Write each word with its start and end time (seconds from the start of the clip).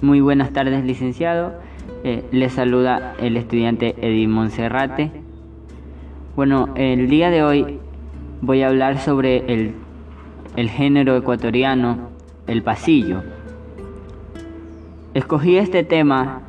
Muy 0.00 0.20
buenas 0.20 0.52
tardes, 0.52 0.84
licenciado. 0.84 1.54
Eh, 2.04 2.24
les 2.30 2.52
saluda 2.52 3.14
el 3.18 3.36
estudiante 3.36 3.96
Eddie 4.00 4.28
Monserrate. 4.28 5.10
Bueno, 6.36 6.68
el 6.76 7.08
día 7.10 7.30
de 7.30 7.42
hoy 7.42 7.80
voy 8.40 8.62
a 8.62 8.68
hablar 8.68 9.00
sobre 9.00 9.38
el, 9.52 9.74
el 10.54 10.70
género 10.70 11.16
ecuatoriano, 11.16 12.10
el 12.46 12.62
pasillo. 12.62 13.24
Escogí 15.14 15.56
este 15.56 15.82
tema 15.82 16.42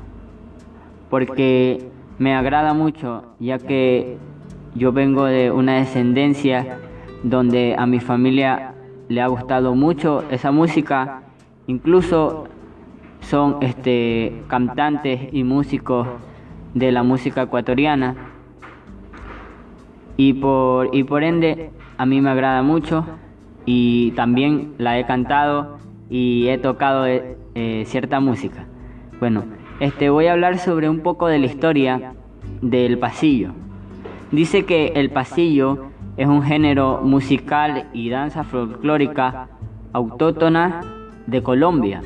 porque 1.09 1.89
me 2.19 2.35
agrada 2.35 2.75
mucho, 2.75 3.23
ya 3.39 3.57
que 3.57 4.17
yo 4.75 4.91
vengo 4.91 5.25
de 5.25 5.49
una 5.49 5.77
descendencia 5.77 6.77
donde 7.23 7.75
a 7.75 7.87
mi 7.87 7.99
familia 7.99 8.75
le 9.07 9.21
ha 9.21 9.27
gustado 9.27 9.73
mucho 9.73 10.23
esa 10.29 10.51
música, 10.51 11.23
incluso 11.65 12.47
son 13.21 13.57
este, 13.61 14.43
cantantes 14.47 15.29
y 15.31 15.43
músicos 15.43 16.07
de 16.73 16.91
la 16.91 17.03
música 17.03 17.43
ecuatoriana 17.43 18.15
y 20.17 20.33
por, 20.33 20.93
y 20.95 21.03
por 21.03 21.23
ende 21.23 21.71
a 21.97 22.05
mí 22.05 22.21
me 22.21 22.29
agrada 22.29 22.61
mucho 22.61 23.05
y 23.65 24.11
también 24.11 24.73
la 24.77 24.99
he 24.99 25.05
cantado 25.05 25.77
y 26.09 26.47
he 26.47 26.57
tocado 26.57 27.05
eh, 27.05 27.37
eh, 27.55 27.83
cierta 27.85 28.19
música. 28.19 28.65
Bueno, 29.19 29.43
este, 29.79 30.09
voy 30.09 30.27
a 30.27 30.33
hablar 30.33 30.57
sobre 30.57 30.89
un 30.89 31.01
poco 31.01 31.27
de 31.27 31.39
la 31.39 31.45
historia 31.45 32.13
del 32.61 32.97
pasillo. 32.97 33.51
Dice 34.31 34.65
que 34.65 34.93
el 34.95 35.09
pasillo 35.09 35.89
es 36.17 36.27
un 36.27 36.43
género 36.43 37.01
musical 37.03 37.87
y 37.93 38.09
danza 38.09 38.43
folclórica 38.43 39.49
autóctona 39.93 40.81
de 41.27 41.41
Colombia 41.41 42.01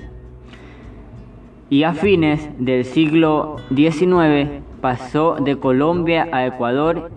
y 1.73 1.85
a 1.85 1.95
fines 1.95 2.51
del 2.59 2.85
siglo 2.85 3.55
XIX 3.69 4.61
pasó 4.79 5.37
de 5.37 5.57
Colombia 5.57 6.27
a 6.31 6.45
Ecuador 6.45 7.09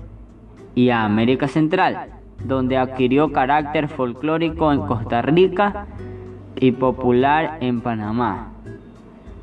y 0.74 0.88
a 0.88 1.04
América 1.04 1.46
Central, 1.46 2.08
donde 2.42 2.78
adquirió 2.78 3.32
carácter 3.32 3.88
folclórico 3.88 4.72
en 4.72 4.80
Costa 4.80 5.20
Rica 5.20 5.86
y 6.58 6.72
popular 6.72 7.58
en 7.60 7.82
Panamá. 7.82 8.52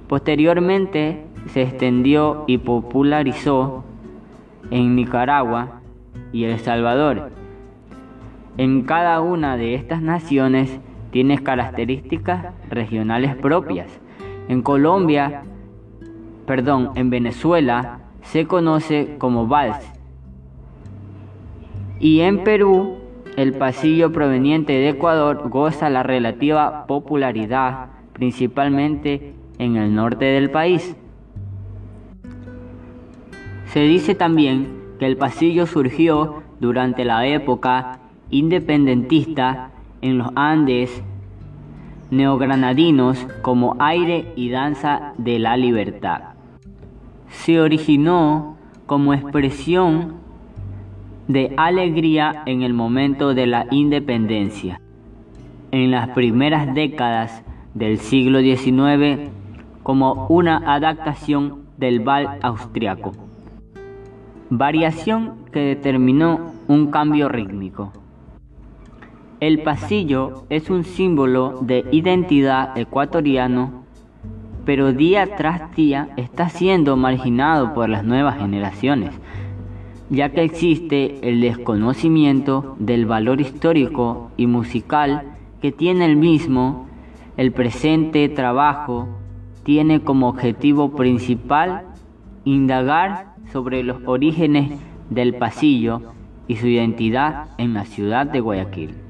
Posteriormente 0.08 1.26
se 1.46 1.62
extendió 1.62 2.44
y 2.48 2.58
popularizó 2.58 3.84
en 4.72 4.96
Nicaragua 4.96 5.82
y 6.32 6.46
El 6.46 6.58
Salvador. 6.58 7.30
En 8.58 8.82
cada 8.82 9.22
una 9.22 9.58
de 9.58 9.76
estas 9.76 10.02
naciones 10.02 10.80
tiene 11.12 11.38
características 11.44 12.48
regionales 12.72 13.36
propias 13.36 14.00
en 14.48 14.62
Colombia, 14.62 15.44
perdón, 16.46 16.92
en 16.96 17.10
Venezuela 17.10 18.00
se 18.22 18.46
conoce 18.46 19.16
como 19.18 19.48
vals. 19.48 19.78
Y 22.00 22.22
en 22.22 22.44
Perú, 22.44 22.98
el 23.38 23.54
pasillo 23.54 24.12
proveniente 24.12 24.74
de 24.74 24.90
Ecuador 24.90 25.50
goza 25.50 25.90
la 25.90 26.04
relativa 26.04 26.86
popularidad, 26.86 27.90
principalmente 28.14 29.34
en 29.58 29.76
el 29.76 29.96
norte 29.96 30.26
del 30.26 30.52
país. 30.52 30.96
Se 33.68 33.82
dice 33.82 34.14
también 34.14 34.84
que 35.00 35.08
el 35.08 35.18
pasillo 35.18 35.66
surgió 35.66 36.44
durante 36.60 37.06
la 37.06 37.26
época 37.26 38.00
independentista 38.30 39.72
en 40.02 40.18
los 40.18 40.30
Andes 40.36 41.04
neogranadinos 42.14 43.28
como 43.42 43.76
aire 43.80 44.32
y 44.36 44.50
danza 44.50 45.14
de 45.18 45.40
la 45.40 45.58
libertad. 45.58 46.22
Se 47.30 47.60
originó 47.60 48.58
como 48.86 49.14
expresión 49.14 50.16
de 51.28 51.54
alegría 51.58 52.44
en 52.46 52.62
el 52.62 52.74
momento 52.74 53.34
de 53.34 53.48
la 53.48 53.66
independencia. 53.72 54.80
En 55.72 55.90
las 55.92 56.10
primeras 56.10 56.74
décadas 56.76 57.44
del 57.74 57.98
siglo 57.98 58.40
XIX 58.42 59.32
como 59.82 60.28
una 60.28 60.58
adaptación 60.74 61.64
del 61.78 62.00
bal 62.00 62.38
austriaco, 62.42 63.14
variación 64.50 65.46
que 65.52 65.60
determinó 65.60 66.52
un 66.68 66.92
cambio 66.92 67.28
rítmico. 67.30 67.92
El 69.44 69.60
pasillo 69.60 70.46
es 70.50 70.70
un 70.70 70.86
símbolo 70.86 71.60
de 71.60 71.84
identidad 71.92 72.78
ecuatoriano, 72.78 73.84
pero 74.64 74.94
día 74.94 75.36
tras 75.36 75.76
día 75.76 76.14
está 76.16 76.48
siendo 76.48 76.96
marginado 76.96 77.74
por 77.74 77.90
las 77.90 78.06
nuevas 78.06 78.38
generaciones, 78.38 79.12
ya 80.10 80.30
que 80.30 80.44
existe 80.44 81.28
el 81.28 81.42
desconocimiento 81.42 82.78
del 82.80 83.06
valor 83.06 83.42
histórico 83.42 84.32
y 84.38 84.48
musical 84.48 85.24
que 85.62 85.74
tiene 85.74 86.06
el 86.06 86.16
mismo. 86.16 86.88
El 87.36 87.52
presente 87.52 88.30
trabajo 88.30 89.10
tiene 89.64 90.00
como 90.00 90.30
objetivo 90.30 90.96
principal 90.96 91.88
indagar 92.46 93.34
sobre 93.52 93.84
los 93.84 93.98
orígenes 94.06 94.80
del 95.10 95.36
pasillo 95.36 96.02
y 96.48 96.56
su 96.56 96.68
identidad 96.68 97.50
en 97.58 97.74
la 97.74 97.84
ciudad 97.84 98.26
de 98.26 98.40
Guayaquil. 98.40 99.03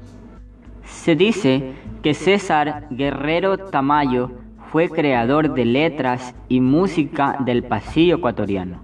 Se 0.94 1.16
dice 1.16 1.74
que 2.02 2.14
César 2.14 2.86
Guerrero 2.90 3.58
Tamayo 3.58 4.30
fue 4.72 4.88
creador 4.88 5.52
de 5.52 5.66
letras 5.66 6.34
y 6.48 6.62
música 6.62 7.36
del 7.44 7.62
pasillo 7.62 8.16
ecuatoriano, 8.16 8.78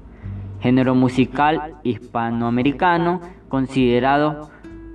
género 0.61 0.95
musical 0.95 1.77
hispanoamericano 1.83 3.23
considerado 3.49 4.51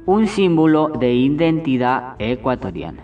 un 0.05 0.27
símbolo 0.27 0.89
de 0.89 1.15
identidad 1.15 2.15
ecuatoriana. 2.19 3.01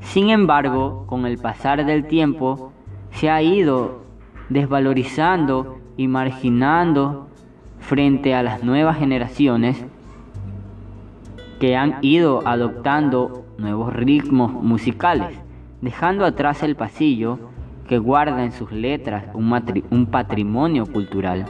Sin 0.00 0.30
embargo, 0.30 1.04
con 1.06 1.24
el 1.24 1.38
pasar 1.38 1.86
del 1.86 2.08
tiempo, 2.08 2.72
se 3.10 3.30
ha 3.30 3.40
ido 3.42 4.02
desvalorizando 4.48 5.78
y 5.96 6.08
marginando 6.08 7.28
frente 7.78 8.34
a 8.34 8.42
las 8.42 8.64
nuevas 8.64 8.98
generaciones 8.98 9.86
que 11.58 11.76
han 11.76 11.98
ido 12.02 12.46
adoptando 12.46 13.44
nuevos 13.58 13.92
ritmos 13.92 14.52
musicales, 14.52 15.38
dejando 15.80 16.24
atrás 16.24 16.62
el 16.62 16.76
pasillo 16.76 17.38
que 17.88 17.98
guarda 17.98 18.44
en 18.44 18.52
sus 18.52 18.72
letras 18.72 19.26
un, 19.34 20.06
patrimonio 20.06 20.86
cultural. 20.86 21.44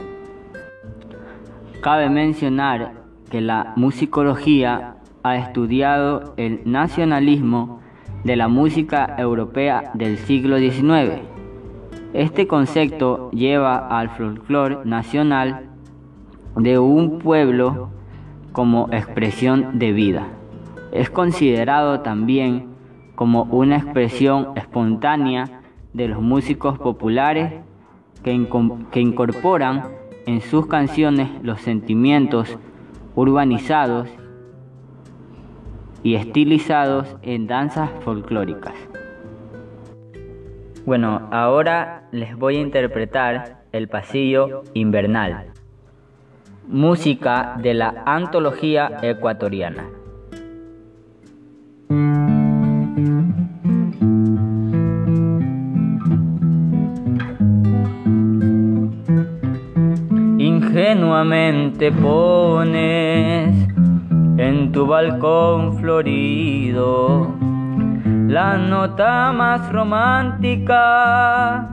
Cabe 1.81 2.09
mencionar 2.09 2.93
que 3.29 3.41
la 3.41 3.73
musicología 3.75 4.97
ha 5.23 5.37
estudiado 5.37 6.33
el 6.37 6.61
nacionalismo 6.65 7.79
de 8.23 8.35
la 8.35 8.47
música 8.47 9.15
europea 9.17 9.91
del 9.93 10.17
siglo 10.17 10.57
XIX. 10.57 11.21
Este 12.13 12.47
concepto 12.47 13.29
lleva 13.31 13.87
al 13.99 14.09
folclore 14.09 14.79
nacional 14.85 15.69
de 16.55 16.79
un 16.79 17.19
pueblo 17.19 17.89
como 18.55 18.87
expresión 18.93 19.79
de 19.79 19.91
vida. 19.91 20.29
Es 20.93 21.09
considerado 21.09 21.99
también 21.99 22.69
como 23.15 23.43
una 23.43 23.75
expresión 23.75 24.53
espontánea 24.55 25.61
de 25.91 26.07
los 26.07 26.21
músicos 26.21 26.79
populares 26.79 27.53
que, 28.23 28.47
que 28.91 29.01
incorporan 29.01 29.83
en 30.25 30.39
sus 30.39 30.67
canciones 30.67 31.29
los 31.43 31.61
sentimientos 31.61 32.57
urbanizados 33.13 34.07
y 36.01 36.15
estilizados 36.15 37.17
en 37.23 37.47
danzas 37.47 37.91
folclóricas. 38.05 38.75
Bueno, 40.85 41.27
ahora 41.31 42.07
les 42.11 42.37
voy 42.37 42.55
a 42.55 42.61
interpretar 42.61 43.63
el 43.73 43.89
pasillo 43.89 44.63
invernal 44.73 45.51
música 46.67 47.57
de 47.61 47.73
la 47.73 48.03
antología 48.05 48.99
ecuatoriana. 49.01 49.85
Ingenuamente 60.37 61.91
pones 61.91 63.55
en 64.37 64.71
tu 64.71 64.85
balcón 64.85 65.77
florido 65.77 67.33
la 68.27 68.57
nota 68.57 69.31
más 69.31 69.71
romántica 69.71 71.69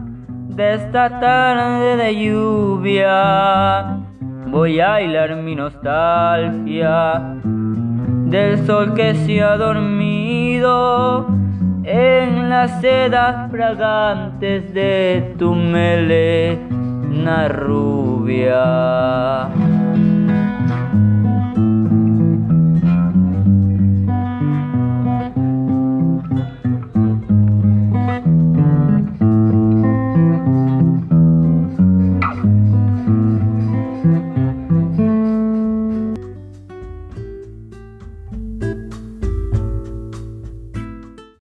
de 0.49 0.75
esta 0.75 1.19
tarde 1.19 1.97
de 1.97 2.25
lluvia 2.25 4.02
voy 4.53 4.79
a 4.81 5.01
hilar 5.01 5.35
mi 5.37 5.55
nostalgia 5.55 7.23
del 7.43 8.67
sol 8.67 8.93
que 8.93 9.15
se 9.15 9.43
ha 9.43 9.57
dormido 9.57 11.27
en 11.85 12.51
las 12.51 12.83
sedas 12.83 13.51
fragantes 13.51 14.75
de 14.75 15.35
tu 15.39 15.55
melena 15.55 17.49
rubia. 17.49 18.61